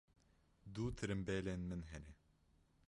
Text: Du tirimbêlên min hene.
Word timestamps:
Du 0.77 0.85
tirimbêlên 1.01 1.61
min 1.69 1.81
hene. 1.91 2.11